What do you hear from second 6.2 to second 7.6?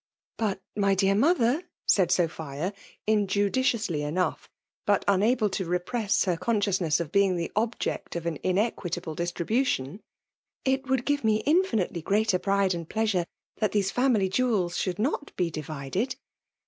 her ^n^ soiousness of being the